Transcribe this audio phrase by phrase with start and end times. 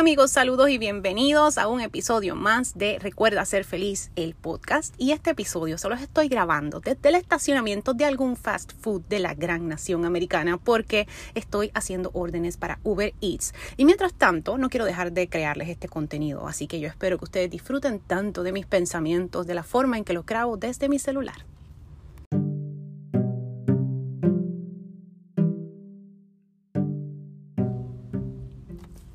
[0.00, 4.94] amigos, saludos y bienvenidos a un episodio más de Recuerda ser feliz, el podcast.
[4.96, 9.18] Y este episodio se los estoy grabando desde el estacionamiento de algún fast food de
[9.18, 13.52] la gran nación americana porque estoy haciendo órdenes para Uber Eats.
[13.76, 17.26] Y mientras tanto, no quiero dejar de crearles este contenido, así que yo espero que
[17.26, 20.98] ustedes disfruten tanto de mis pensamientos, de la forma en que los grabo desde mi
[20.98, 21.44] celular.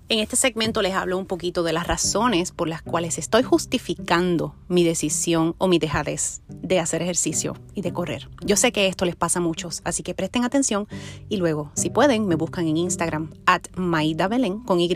[0.07, 4.53] En este segmento les hablo un poquito de las razones por las cuales estoy justificando
[4.67, 8.29] mi decisión o mi dejadez de hacer ejercicio y de correr.
[8.45, 10.87] Yo sé que esto les pasa a muchos, así que presten atención
[11.27, 14.29] y luego, si pueden, me buscan en Instagram at Maida
[14.65, 14.93] con Y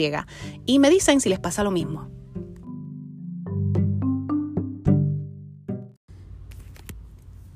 [0.68, 2.08] y me dicen si les pasa lo mismo.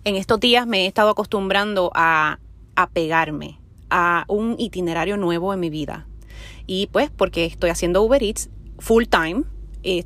[0.06, 2.40] En estos días me he estado acostumbrando a
[2.76, 3.60] apegarme
[3.92, 6.08] a un itinerario nuevo en mi vida
[6.68, 8.50] y pues porque estoy haciendo Uber Eats
[8.80, 9.44] full time,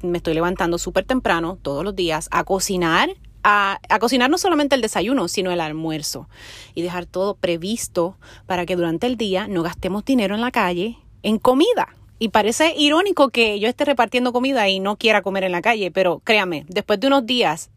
[0.02, 3.10] me estoy levantando súper temprano todos los días a cocinar,
[3.44, 6.28] a, a, cocinar no solamente el desayuno, sino el almuerzo
[6.74, 10.98] y dejar todo previsto para que durante el día no gastemos dinero en la calle
[11.24, 11.90] en comida.
[12.20, 15.92] Y parece irónico que yo esté repartiendo comida y no quiera comer en la calle,
[15.92, 17.70] pero créame, después de unos días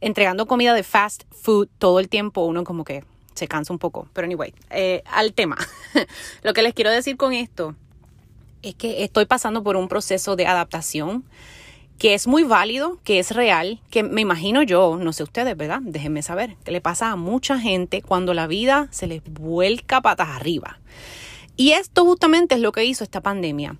[0.00, 4.08] entregando comida de fast food todo el tiempo, uno como que se cansa un poco.
[4.12, 5.56] Pero anyway, eh, al tema.
[6.42, 7.74] Lo que les quiero decir con esto
[8.70, 11.24] es que estoy pasando por un proceso de adaptación
[11.98, 15.80] que es muy válido, que es real, que me imagino yo, no sé ustedes, ¿verdad?
[15.82, 20.28] Déjenme saber, que le pasa a mucha gente cuando la vida se les vuelca patas
[20.28, 20.78] arriba.
[21.56, 23.78] Y esto justamente es lo que hizo esta pandemia.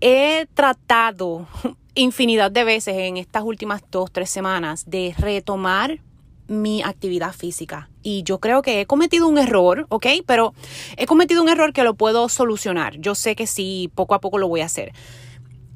[0.00, 1.46] He tratado
[1.94, 6.00] infinidad de veces en estas últimas dos, tres semanas de retomar
[6.46, 7.88] mi actividad física.
[8.02, 10.06] Y yo creo que he cometido un error, ¿ok?
[10.26, 10.54] Pero
[10.96, 12.98] he cometido un error que lo puedo solucionar.
[12.98, 14.92] Yo sé que sí, poco a poco lo voy a hacer.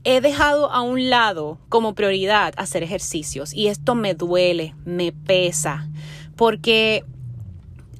[0.04, 5.88] He dejado a un lado como prioridad hacer ejercicios y esto me duele, me pesa,
[6.36, 7.04] porque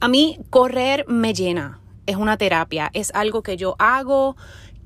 [0.00, 4.36] a mí correr me llena, es una terapia, es algo que yo hago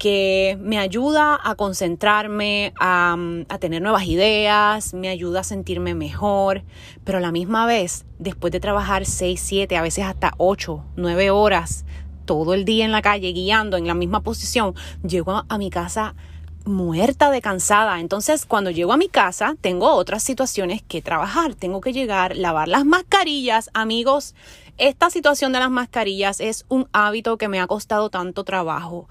[0.02, 3.16] que me ayuda a concentrarme, a,
[3.48, 6.64] a, tener nuevas ideas, me ayuda a sentirme mejor,
[7.04, 11.30] pero a la misma vez, después de trabajar 6, 7, a veces hasta 8, 9
[11.30, 11.84] horas
[12.24, 14.74] todo el día en la calle guiando en la misma posición,
[15.06, 16.16] llego a mi casa
[16.64, 18.00] muerta de cansada.
[18.00, 21.54] Entonces, cuando llego a mi casa, tengo otras situaciones que trabajar.
[21.54, 23.70] Tengo que llegar, lavar las mascarillas.
[23.72, 24.34] Amigos,
[24.78, 29.08] esta situación de las mascarillas es un hábito que me ha costado tanto trabajo.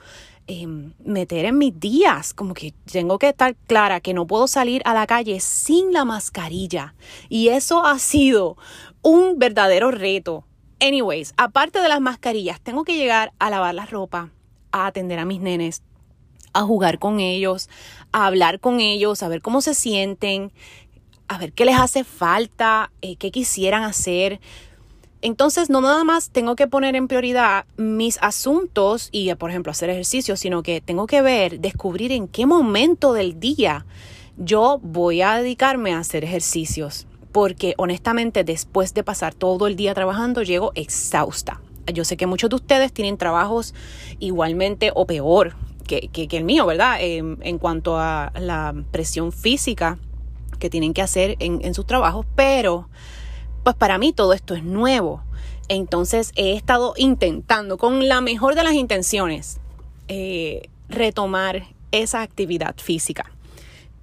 [0.53, 4.81] Em, meter en mis días, como que tengo que estar clara que no puedo salir
[4.84, 6.94] a la calle sin la mascarilla.
[7.29, 8.57] Y eso ha sido
[9.01, 10.44] un verdadero reto.
[10.81, 14.31] Anyways, aparte de las mascarillas, tengo que llegar a lavar la ropa,
[14.73, 15.84] a atender a mis nenes,
[16.51, 17.69] a jugar con ellos,
[18.12, 20.51] a hablar con ellos, a ver cómo se sienten,
[21.29, 24.41] a ver qué les hace falta, eh, qué quisieran hacer.
[25.22, 29.92] Entonces, no nada más tengo que poner en prioridad mis asuntos y, por ejemplo, hacer
[29.92, 33.86] ejercicio, sino que tengo que ver, descubrir en qué momento del día
[34.38, 37.06] yo voy a dedicarme a hacer ejercicios.
[37.31, 41.62] Porque honestamente, después de pasar todo el día trabajando, llego exhausta.
[41.94, 43.76] Yo sé que muchos de ustedes tienen trabajos
[44.20, 45.56] igualmente o peor
[45.88, 46.98] que, el mío, ¿verdad?
[47.02, 50.00] en cuanto a la presión física
[50.58, 52.88] que tienen que hacer en sus trabajos, pero
[53.64, 55.24] pues para mí todo esto es nuevo.
[55.68, 59.60] Entonces he estado intentando con la mejor de las intenciones
[60.08, 63.32] eh, retomar esa actividad física.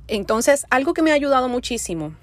[0.06, 2.14] Entonces algo que me ha ayudado muchísimo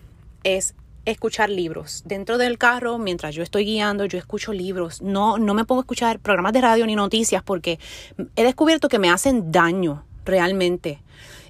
[0.43, 0.75] es
[1.05, 2.01] escuchar libros.
[2.05, 5.01] Dentro del carro, mientras yo estoy guiando, yo escucho libros.
[5.01, 7.79] No, no me pongo a escuchar programas de radio ni noticias porque
[8.35, 10.99] he descubierto que me hacen daño realmente.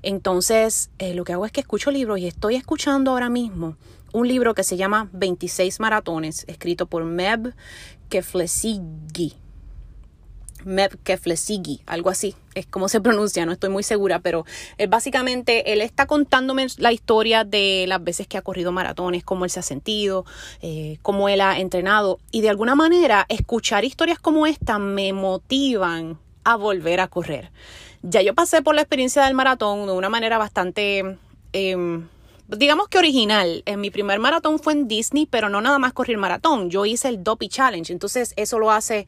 [0.02, 3.78] Entonces, eh, lo que hago es que escucho libros y estoy escuchando ahora mismo
[4.16, 7.54] un libro que se llama 26 maratones, escrito por Meb
[8.08, 9.34] Keflezighi.
[10.64, 14.46] Meb Keflezighi, algo así, es como se pronuncia, no estoy muy segura, pero
[14.78, 19.44] es básicamente él está contándome la historia de las veces que ha corrido maratones, cómo
[19.44, 20.26] él se ha sentido,
[20.62, 26.18] eh, cómo él ha entrenado y de alguna manera escuchar historias como esta me motivan
[26.46, 27.52] a volver a correr.
[28.02, 31.18] Ya yo pasé por la experiencia del maratón de una manera bastante...
[31.52, 32.08] Em,
[32.48, 33.64] digamos que original.
[33.66, 36.70] En mi primer maratón fue en Disney, pero no nada más corrí el maratón.
[36.70, 37.92] Yo hice el Dopey Challenge.
[37.92, 39.08] Entonces eso lo hace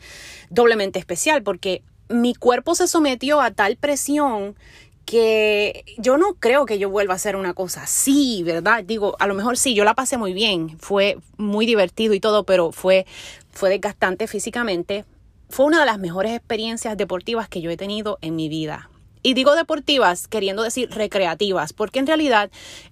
[0.49, 4.55] doblemente especial porque mi cuerpo se sometió a tal presión
[5.05, 8.83] que yo no creo que yo vuelva a hacer una cosa así, ¿verdad?
[8.83, 12.43] Digo, a lo mejor sí, yo la pasé muy bien, fue muy divertido y todo,
[12.43, 13.05] pero fue,
[13.49, 15.05] fue desgastante físicamente.
[15.49, 18.89] Fue una de las mejores experiencias deportivas que yo he tenido en mi vida.
[19.23, 22.49] Y digo deportivas queriendo decir recreativas, porque en realidad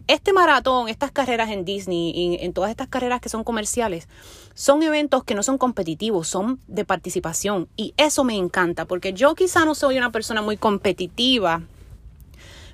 [0.08, 4.08] este maratón, estas carreras en Disney y en todas estas carreras que son comerciales,
[4.54, 7.68] son eventos que no son competitivos, son de participación.
[7.76, 11.62] Y eso me encanta, porque yo quizá no soy una persona muy competitiva,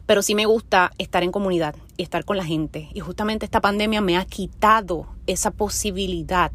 [0.06, 2.90] pero sí me gusta estar en comunidad y estar con la gente.
[2.94, 6.52] Y justamente esta pandemia me ha quitado esa posibilidad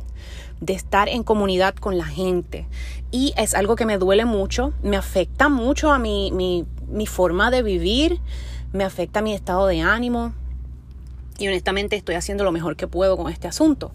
[0.60, 2.66] de estar en comunidad con la gente.
[3.10, 7.50] Y es algo que me duele mucho, me afecta mucho a mi, mi, mi forma
[7.50, 8.20] de vivir,
[8.72, 10.32] me afecta mi estado de ánimo.
[11.38, 13.92] Y honestamente estoy haciendo lo mejor que puedo con este asunto.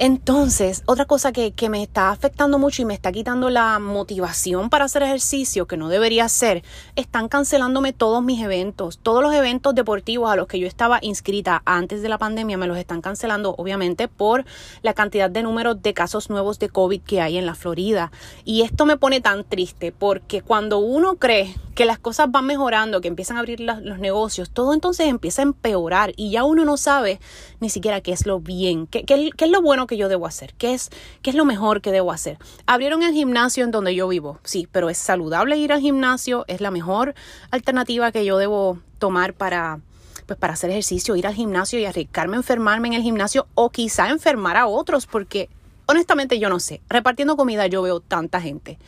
[0.00, 4.70] Entonces, otra cosa que, que, me está afectando mucho y me está quitando la motivación
[4.70, 6.62] para hacer ejercicio, que no debería ser,
[6.94, 9.00] están cancelándome todos mis eventos.
[9.02, 12.68] Todos los eventos deportivos a los que yo estaba inscrita antes de la pandemia me
[12.68, 14.44] los están cancelando, obviamente, por
[14.82, 18.12] la cantidad de números de casos nuevos de COVID que hay en la Florida.
[18.44, 23.00] Y esto me pone tan triste porque cuando uno cree que las cosas van mejorando,
[23.00, 26.76] que empiezan a abrir los negocios, todo entonces empieza a empeorar y ya uno no
[26.76, 27.20] sabe
[27.60, 30.54] ni siquiera qué es lo bien, qué, qué es lo bueno que yo debo hacer?
[30.54, 30.90] ¿Qué es,
[31.22, 32.38] ¿Qué es lo mejor que debo hacer?
[32.66, 36.60] Abrieron el gimnasio en donde yo vivo, sí, pero es saludable ir al gimnasio, es
[36.60, 37.16] la mejor
[37.50, 39.80] alternativa que yo debo tomar para,
[40.26, 43.70] pues para hacer ejercicio, ir al gimnasio y arriesgarme a enfermarme en el gimnasio o
[43.70, 45.48] quizá enfermar a otros, porque
[45.86, 46.80] honestamente yo no sé.
[46.88, 48.78] Repartiendo comida yo veo tanta gente.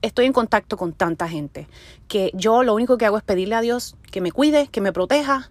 [0.00, 1.66] Estoy en contacto con tanta gente
[2.06, 4.92] que yo lo único que hago es pedirle a Dios que me cuide, que me
[4.92, 5.50] proteja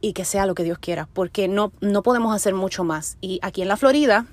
[0.00, 3.16] y que sea lo que Dios quiera, porque no, no podemos hacer mucho más.
[3.20, 4.26] Y aquí en la Florida,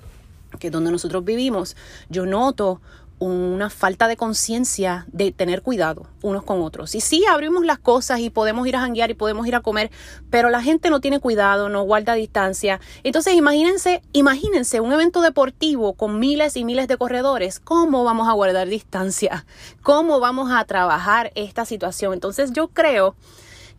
[0.58, 1.76] que es donde nosotros vivimos,
[2.08, 2.80] yo noto
[3.18, 6.94] una falta de conciencia de tener cuidado unos con otros.
[6.94, 9.90] Y sí, abrimos las cosas y podemos ir a janguear y podemos ir a comer,
[10.28, 12.78] pero la gente no tiene cuidado, no guarda distancia.
[13.04, 18.32] Entonces, imagínense, imagínense un evento deportivo con miles y miles de corredores, ¿cómo vamos a
[18.32, 19.46] guardar distancia?
[19.82, 22.12] ¿Cómo vamos a trabajar esta situación?
[22.12, 23.14] Entonces, yo creo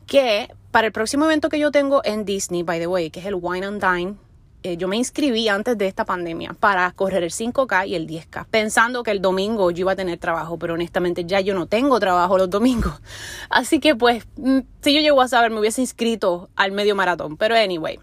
[0.07, 3.25] que para el próximo evento que yo tengo en Disney, by the way, que es
[3.25, 4.15] el Wine and Dine,
[4.63, 8.48] eh, yo me inscribí antes de esta pandemia para correr el 5K y el 10K,
[8.50, 12.00] pensando que el domingo yo iba a tener trabajo, pero honestamente ya yo no tengo
[12.00, 12.94] trabajo los domingos.
[13.50, 17.38] Así que pues, mm, si yo llego a saber, me hubiese inscrito al medio maratón.
[17.38, 18.00] Pero anyway,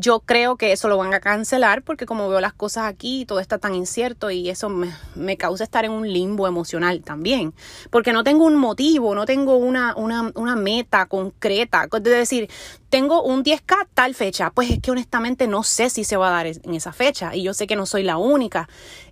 [0.00, 3.40] yo creo que eso lo van a cancelar porque como veo las cosas aquí, todo
[3.40, 7.54] está tan incierto y eso me, causa estar en un limbo emocional también.
[7.90, 11.88] Porque no tengo un motivo, no tengo una, una, una meta concreta.
[11.92, 12.48] Es decir,
[12.90, 14.50] tengo un 10K tal fecha.
[14.50, 17.42] Pues es que honestamente no sé si se va a dar en esa fecha y
[17.42, 18.68] yo sé que no soy la única.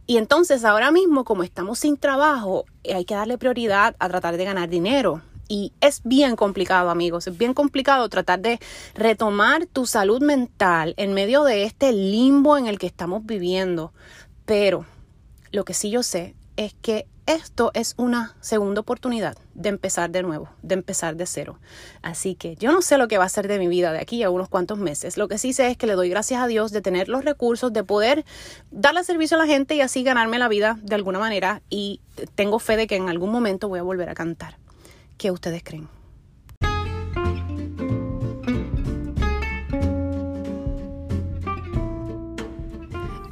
[0.06, 4.44] Y entonces ahora mismo, como estamos sin trabajo, hay que darle prioridad a tratar de
[4.44, 5.22] ganar dinero.
[5.48, 8.58] Y es bien complicado, amigos, es bien complicado tratar de
[8.94, 13.92] retomar tu salud mental en medio de este limbo en el que estamos viviendo.
[14.44, 14.86] Pero
[15.52, 20.22] lo que sí yo sé es que esto es una segunda oportunidad de empezar de
[20.22, 21.58] nuevo, de empezar de cero.
[22.00, 24.22] Así que yo no sé lo que va a ser de mi vida de aquí
[24.22, 25.16] a unos cuantos meses.
[25.16, 27.72] Lo que sí sé es que le doy gracias a Dios de tener los recursos,
[27.72, 28.24] de poder
[28.70, 31.62] darle servicio a la gente y así ganarme la vida de alguna manera.
[31.68, 32.00] Y
[32.36, 34.56] tengo fe de que en algún momento voy a volver a cantar.
[35.16, 35.88] ¿Qué ustedes creen?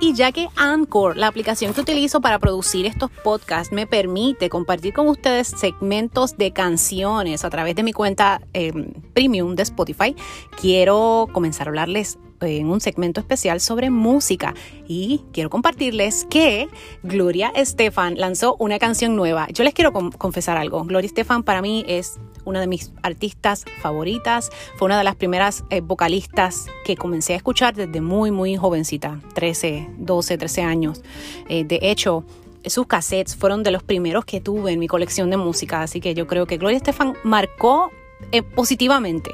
[0.01, 4.93] Y ya que Anchor, la aplicación que utilizo para producir estos podcasts, me permite compartir
[4.93, 10.15] con ustedes segmentos de canciones a través de mi cuenta em, premium de Spotify,
[10.61, 14.55] quiero comenzar a hablarles en un segmento especial sobre música
[14.87, 16.69] y quiero compartirles que
[17.03, 19.49] Gloria Estefan lanzó una canción nueva.
[19.53, 20.85] Yo les quiero confesar algo.
[20.85, 24.51] Gloria Estefan para mí es una de mis artistas favoritas.
[24.77, 29.21] Fue una de las primeras eh, vocalistas que comencé a escuchar desde muy, muy jovencita,
[29.35, 31.03] 13, 12, 13 años.
[31.49, 32.25] Eh, de hecho,
[32.67, 36.15] sus cassettes fueron de los primeros que tuve en mi colección de música, así que
[36.15, 37.91] yo creo que Gloria Estefan marcó
[38.33, 39.33] eh, positivamente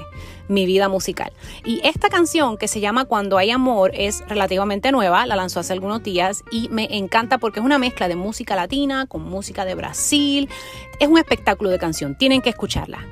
[0.48, 1.32] mi vida musical.
[1.64, 5.72] Y esta canción que se llama Cuando hay amor es relativamente nueva, la lanzó hace
[5.72, 9.74] algunos días y me encanta porque es una mezcla de música latina con música de
[9.76, 10.48] Brasil.
[10.98, 13.06] Es un espectáculo de canción, tienen que escucharla.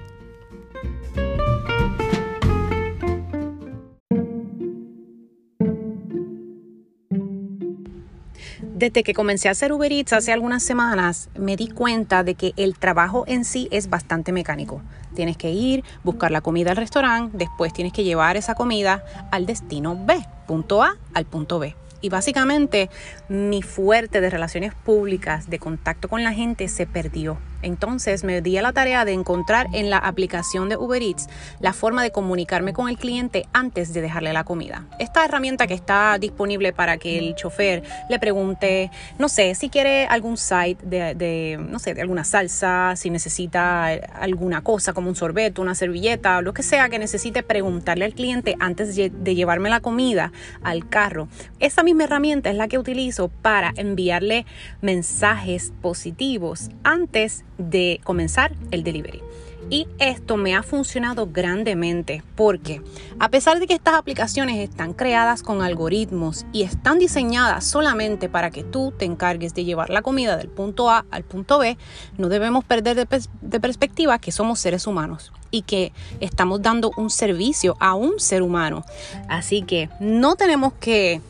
[8.79, 12.53] Desde que comencé a hacer Uber Eats hace algunas semanas, me di cuenta de que
[12.57, 14.83] el trabajo en sí es bastante mecánico.
[15.17, 19.47] Tienes que ir, buscar la comida al restaurante, después tienes que llevar esa comida al
[19.47, 21.75] destino B, punto A al punto B.
[22.03, 22.89] Y básicamente
[23.29, 27.37] mi fuerte de relaciones públicas, de contacto con la gente, se perdió.
[27.63, 31.29] Entonces me di a la tarea de encontrar en la aplicación de Uber Eats
[31.61, 34.87] la forma de comunicarme con el cliente antes de dejarle la comida.
[34.99, 40.07] Esta herramienta que está disponible para que el chofer le pregunte, no sé, si quiere
[40.07, 45.61] algún site de, no sé, de alguna salsa, si necesita alguna cosa como un sorbete,
[45.61, 50.33] una servilleta, lo que sea que necesite preguntarle al cliente antes de llevarme la comida
[50.63, 51.29] al carro.
[51.59, 54.47] Esa misma herramienta es la que utilizo para enviarle
[54.81, 59.23] mensajes positivos antes de comenzar el delivery.
[59.71, 62.81] Y esto me ha funcionado grandemente porque
[63.19, 68.51] a pesar de que estas aplicaciones están creadas con algoritmos y están diseñadas solamente para
[68.51, 71.77] que tú te encargues de llevar la comida del punto A al punto B,
[72.17, 77.77] no debemos perder de, perspectiva que somos seres humanos y que estamos dando un servicio
[77.79, 78.85] a un ser humano.
[79.29, 81.21] Así que no tenemos que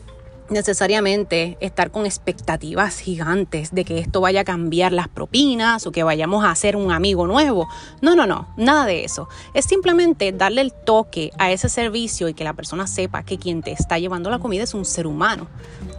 [0.49, 6.03] necesariamente estar con expectativas gigantes de que esto vaya a cambiar las propinas o que
[6.03, 7.67] vayamos a hacer un amigo nuevo.
[8.01, 9.27] No, no, no, nada de eso.
[9.53, 13.61] Es simplemente darle el toque a ese servicio y que la persona sepa que quien
[13.61, 15.47] te está llevando la comida es un ser humano,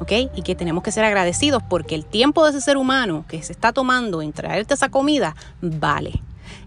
[0.00, 0.12] ¿ok?
[0.34, 3.52] Y que tenemos que ser agradecidos porque el tiempo de ese ser humano que se
[3.52, 6.20] está tomando en traerte esa comida vale.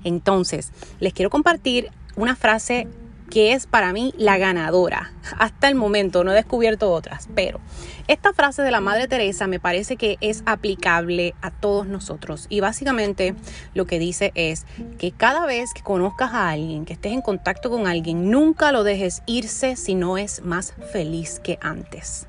[0.03, 2.87] Entonces, les quiero compartir una frase
[3.33, 5.11] que es para mí la ganadora.
[5.39, 7.59] Hasta el momento no he descubierto otras, pero
[8.07, 12.59] esta frase de la Madre Teresa me parece que es aplicable a todos nosotros y
[12.59, 13.33] básicamente
[13.73, 14.67] lo que dice es
[14.99, 18.83] que cada vez que conozcas a alguien, que estés en contacto con alguien, nunca lo
[18.83, 22.27] dejes irse si no es más feliz que antes.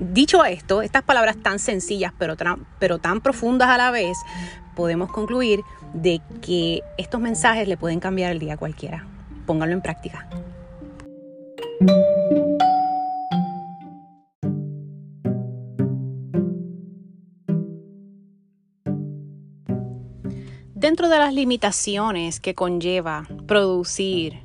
[0.00, 4.16] Dicho esto, estas palabras tan sencillas pero, tan profundas a la vez,
[4.74, 5.60] podemos concluir
[5.92, 9.06] de que estos mensajes le pueden cambiar el día a cualquiera
[9.46, 10.28] pónganlo en práctica.
[20.74, 24.40] Dentro de las limitaciones que conlleva producir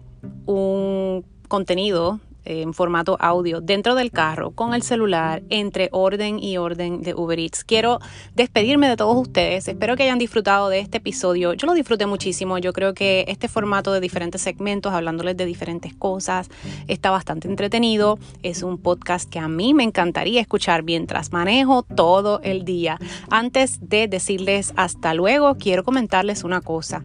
[0.46, 7.02] un contenido en formato audio dentro del carro con el celular entre orden y orden
[7.02, 7.64] de Uber Eats.
[7.64, 8.00] Quiero
[8.36, 9.68] despedirme de todos ustedes.
[9.68, 11.54] Espero que hayan disfrutado de este episodio.
[11.54, 12.58] Yo lo disfruté muchísimo.
[12.58, 16.50] Yo creo que este formato de diferentes segmentos, hablándoles de diferentes cosas,
[16.88, 18.20] está bastante entretenido.
[18.44, 22.98] Es un podcast que a mí me encantaría escuchar mientras manejo todo el día.
[23.30, 27.04] Antes de decirles hasta luego, quiero comentarles una cosa.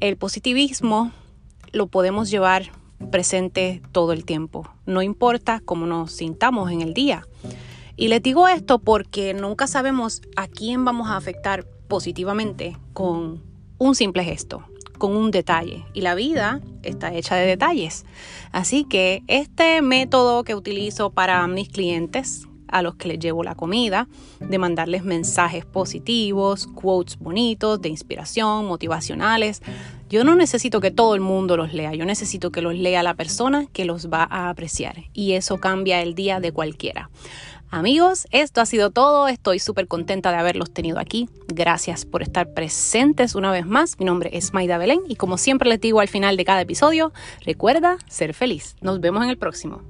[0.00, 1.12] El positivismo
[1.72, 7.26] lo podemos llevar presente todo el tiempo, no importa cómo nos sintamos en el día.
[7.96, 13.42] Y les digo esto porque nunca sabemos a quién vamos a afectar positivamente con
[13.78, 14.64] un simple gesto,
[14.98, 15.84] con un detalle.
[15.92, 18.06] Y la vida está hecha de detalles.
[18.50, 23.54] Así que este método que utilizo para mis clientes, a los que les llevo la
[23.54, 24.08] comida,
[24.40, 29.62] de mandarles mensajes positivos, quotes bonitos, de inspiración, motivacionales,
[30.12, 33.14] yo no necesito que todo el mundo los lea, yo necesito que los lea la
[33.14, 37.08] persona que los va a apreciar y eso cambia el día de cualquiera.
[37.70, 39.28] Amigos, esto ha sido todo.
[39.28, 41.30] Estoy súper contenta de haberlos tenido aquí.
[41.48, 43.98] Gracias por estar presentes una vez más.
[43.98, 47.14] Mi nombre es Maida Belén y como siempre les digo al final de cada episodio,
[47.46, 48.76] recuerda ser feliz.
[48.82, 49.80] Nos vemos en el próximo.